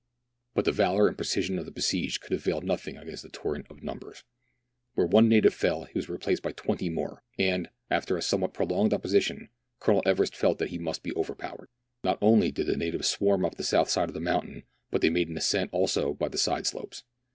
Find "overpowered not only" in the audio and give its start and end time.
11.13-12.51